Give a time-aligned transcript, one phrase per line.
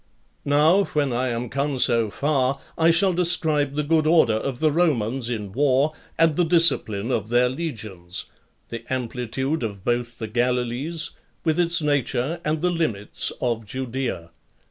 [0.45, 4.71] Now, when I am come so far, I shall describe the good order of the
[4.71, 8.25] Romans in war, and the discipline of their legions;
[8.69, 11.11] the amplitude of both the Galilees,
[11.45, 14.31] with its nature, and the limits of Judea.